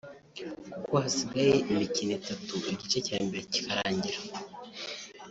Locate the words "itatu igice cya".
2.19-3.17